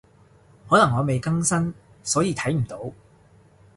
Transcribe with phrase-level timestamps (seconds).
[0.67, 2.91] 可能我未更新，所以睇唔到